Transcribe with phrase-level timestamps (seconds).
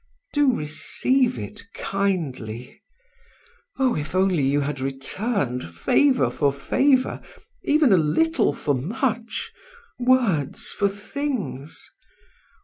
[0.33, 2.81] Do receive it kindly.
[3.77, 7.21] Oh, if only you had returned favor for favor,
[7.61, 9.51] even a little for the much,
[9.99, 11.87] words for things!